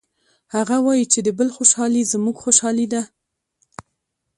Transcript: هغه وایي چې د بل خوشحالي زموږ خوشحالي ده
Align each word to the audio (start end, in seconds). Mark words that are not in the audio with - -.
هغه 0.55 0.75
وایي 0.85 1.05
چې 1.13 1.19
د 1.23 1.29
بل 1.37 1.47
خوشحالي 1.55 2.01
زموږ 2.13 2.35
خوشحالي 2.43 2.87
ده 2.93 3.01